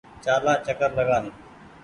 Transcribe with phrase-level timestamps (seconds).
[0.23, 1.23] چآلآن چڪر لگآن۔